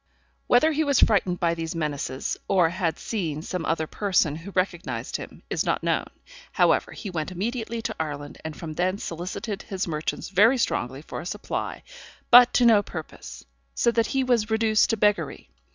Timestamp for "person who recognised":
3.85-5.17